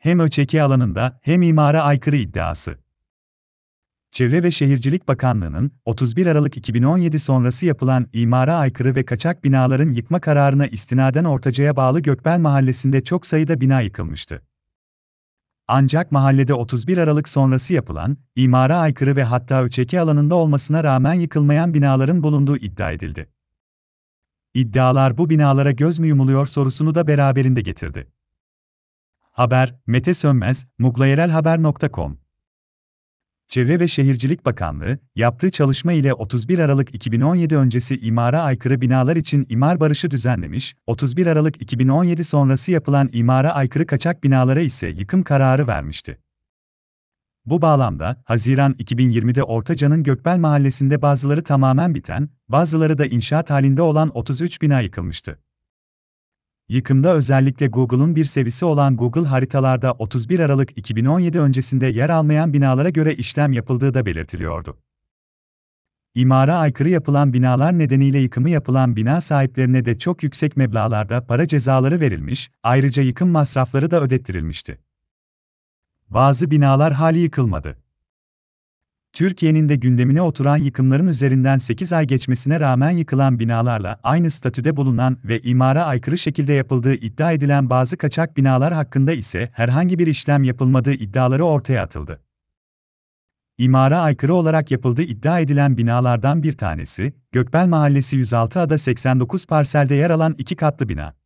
[0.00, 2.78] hem ölçeki alanında hem imara aykırı iddiası.
[4.12, 10.20] Çevre ve Şehircilik Bakanlığı'nın 31 Aralık 2017 sonrası yapılan imara aykırı ve kaçak binaların yıkma
[10.20, 14.42] kararına istinaden Ortaca'ya bağlı Gökbel Mahallesi'nde çok sayıda bina yıkılmıştı.
[15.68, 21.74] Ancak mahallede 31 Aralık sonrası yapılan, imara aykırı ve hatta ölçeki alanında olmasına rağmen yıkılmayan
[21.74, 23.30] binaların bulunduğu iddia edildi.
[24.54, 28.06] İddialar bu binalara göz mü yumuluyor sorusunu da beraberinde getirdi.
[29.40, 32.18] Haber, Mete Sönmez, muglayerelhaber.com
[33.48, 39.46] Çevre ve Şehircilik Bakanlığı, yaptığı çalışma ile 31 Aralık 2017 öncesi imara aykırı binalar için
[39.48, 45.66] imar barışı düzenlemiş, 31 Aralık 2017 sonrası yapılan imara aykırı kaçak binalara ise yıkım kararı
[45.66, 46.18] vermişti.
[47.46, 54.10] Bu bağlamda, Haziran 2020'de Ortaca'nın Gökbel Mahallesi'nde bazıları tamamen biten, bazıları da inşaat halinde olan
[54.16, 55.38] 33 bina yıkılmıştı.
[56.70, 62.90] Yıkımda özellikle Google'un bir sevisi olan Google haritalarda 31 Aralık 2017 öncesinde yer almayan binalara
[62.90, 64.78] göre işlem yapıldığı da belirtiliyordu.
[66.14, 72.00] İmara aykırı yapılan binalar nedeniyle yıkımı yapılan bina sahiplerine de çok yüksek meblağlarda para cezaları
[72.00, 74.78] verilmiş, ayrıca yıkım masrafları da ödettirilmişti.
[76.08, 77.78] Bazı binalar hali yıkılmadı.
[79.12, 85.18] Türkiye'nin de gündemine oturan yıkımların üzerinden 8 ay geçmesine rağmen yıkılan binalarla aynı statüde bulunan
[85.24, 90.44] ve imara aykırı şekilde yapıldığı iddia edilen bazı kaçak binalar hakkında ise herhangi bir işlem
[90.44, 92.20] yapılmadığı iddiaları ortaya atıldı.
[93.58, 99.94] İmara aykırı olarak yapıldığı iddia edilen binalardan bir tanesi, Gökbel Mahallesi 106 Ada 89 parselde
[99.94, 101.19] yer alan iki katlı bina.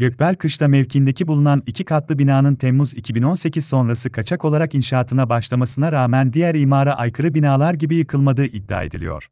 [0.00, 6.32] Gökbel Kışla mevkindeki bulunan iki katlı binanın Temmuz 2018 sonrası kaçak olarak inşaatına başlamasına rağmen
[6.32, 9.30] diğer imara aykırı binalar gibi yıkılmadığı iddia ediliyor.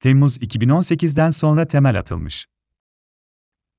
[0.00, 2.46] Temmuz 2018'den sonra temel atılmış.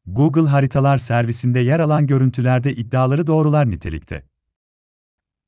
[0.05, 4.25] Google Haritalar servisinde yer alan görüntülerde iddiaları doğrular nitelikte.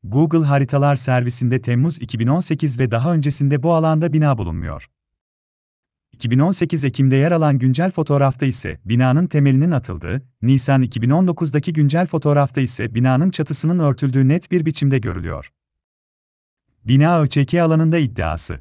[0.03, 4.87] Google Haritalar servisinde Temmuz 2018 ve daha öncesinde bu alanda bina bulunmuyor.
[6.13, 12.95] 2018 Ekim'de yer alan güncel fotoğrafta ise binanın temelinin atıldığı, Nisan 2019'daki güncel fotoğrafta ise
[12.95, 15.51] binanın çatısının örtüldüğü net bir biçimde görülüyor.
[16.85, 18.59] Bina ölçeki alanında iddiası.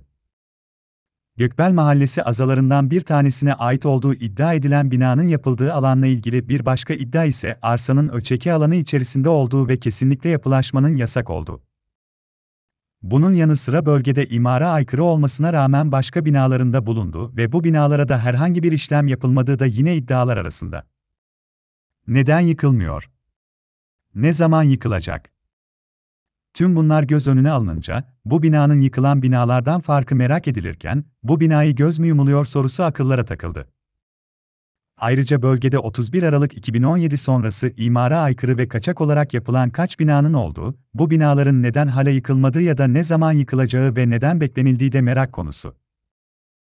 [1.37, 6.95] Gökbel Mahallesi azalarından bir tanesine ait olduğu iddia edilen binanın yapıldığı alanla ilgili bir başka
[6.95, 11.63] iddia ise arsanın ölçeki alanı içerisinde olduğu ve kesinlikle yapılaşmanın yasak olduğu.
[13.03, 18.19] Bunun yanı sıra bölgede imara aykırı olmasına rağmen başka binalarında bulundu ve bu binalara da
[18.19, 20.87] herhangi bir işlem yapılmadığı da yine iddialar arasında.
[22.07, 23.11] Neden yıkılmıyor?
[24.15, 25.31] Ne zaman yıkılacak?
[26.55, 31.99] Tüm bunlar göz önüne alınınca, bu binanın yıkılan binalardan farkı merak edilirken, bu binayı göz
[31.99, 33.69] mü yumuluyor sorusu akıllara takıldı.
[35.01, 40.75] Ayrıca bölgede 31 Aralık 2017 sonrası imara aykırı ve kaçak olarak yapılan kaç binanın olduğu,
[40.95, 45.33] bu binaların neden hala yıkılmadığı ya da ne zaman yıkılacağı ve neden beklenildiği de merak
[45.33, 45.75] konusu.